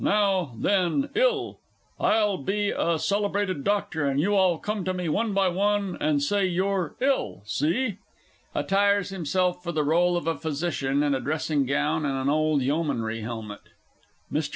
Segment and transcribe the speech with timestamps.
[0.03, 1.59] Now then "ill."
[1.99, 6.23] I'll be a celebrated Doctor, and you all come to me one by one, and
[6.23, 7.99] say you're ill see?
[8.55, 12.63] [Attires himself for the rôle of a Physician in a dressing gown and an old
[12.63, 13.61] yeomanry helmet.
[14.33, 14.49] MR.